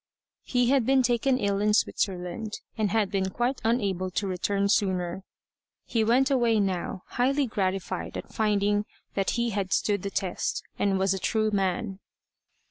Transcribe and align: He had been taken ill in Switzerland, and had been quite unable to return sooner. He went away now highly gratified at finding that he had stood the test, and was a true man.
He 0.41 0.71
had 0.71 0.83
been 0.83 1.03
taken 1.03 1.37
ill 1.37 1.61
in 1.61 1.75
Switzerland, 1.75 2.55
and 2.75 2.89
had 2.89 3.11
been 3.11 3.29
quite 3.29 3.61
unable 3.63 4.09
to 4.09 4.25
return 4.25 4.67
sooner. 4.67 5.23
He 5.85 6.03
went 6.03 6.31
away 6.31 6.59
now 6.59 7.03
highly 7.09 7.45
gratified 7.45 8.17
at 8.17 8.33
finding 8.33 8.85
that 9.13 9.29
he 9.37 9.51
had 9.51 9.71
stood 9.71 10.01
the 10.01 10.09
test, 10.09 10.63
and 10.79 10.97
was 10.97 11.13
a 11.13 11.19
true 11.19 11.51
man. 11.51 11.99